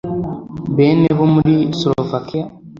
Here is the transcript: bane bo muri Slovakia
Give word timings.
bane 0.75 1.09
bo 1.17 1.25
muri 1.33 1.53
Slovakia 1.79 2.45